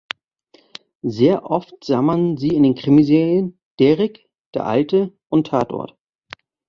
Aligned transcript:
Sehr 1.03 1.51
oft 1.51 1.75
sah 1.83 2.01
man 2.01 2.35
sie 2.35 2.47
in 2.55 2.63
den 2.63 2.73
Krimiserien 2.73 3.59
"Derrick", 3.79 4.27
"Der 4.55 4.65
Alte" 4.65 5.15
und 5.29 5.45
"Tatort". 5.45 5.95